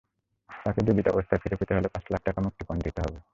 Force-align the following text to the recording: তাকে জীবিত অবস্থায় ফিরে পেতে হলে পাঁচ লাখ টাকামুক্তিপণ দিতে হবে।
তাকে 0.49 0.79
জীবিত 0.87 1.07
অবস্থায় 1.07 1.41
ফিরে 1.43 1.55
পেতে 1.55 1.73
হলে 1.75 1.87
পাঁচ 1.87 2.05
লাখ 2.11 2.21
টাকামুক্তিপণ 2.23 2.77
দিতে 2.79 2.99
হবে। 3.01 3.19